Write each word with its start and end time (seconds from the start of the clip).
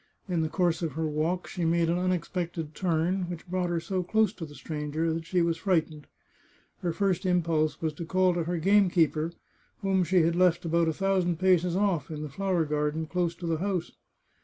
In 0.27 0.41
the 0.41 0.49
course 0.49 0.81
of 0.81 0.93
her 0.93 1.05
walk 1.05 1.45
she 1.45 1.63
made 1.63 1.87
an 1.87 1.99
unexpected 1.99 2.73
turn, 2.73 3.29
which 3.29 3.47
brought 3.47 3.69
her 3.69 3.79
so 3.79 4.01
close 4.01 4.33
to 4.33 4.47
the 4.47 4.55
stranger 4.55 5.13
that 5.13 5.27
she 5.27 5.43
was 5.43 5.57
frightened. 5.57 6.07
Her 6.79 6.91
first 6.91 7.23
impulse 7.23 7.83
was 7.83 7.93
to 7.93 8.05
call 8.05 8.33
to 8.33 8.45
her 8.45 8.57
game 8.57 8.89
keeper, 8.89 9.33
whom 9.83 10.03
she 10.03 10.23
had 10.23 10.35
left 10.35 10.65
about 10.65 10.87
a 10.87 10.93
thousand 10.93 11.37
paces 11.37 11.75
off, 11.75 12.09
in 12.09 12.23
the 12.23 12.29
flower 12.29 12.65
garden, 12.65 13.05
close 13.05 13.35
to 13.35 13.45
the 13.45 13.57
house. 13.59 13.91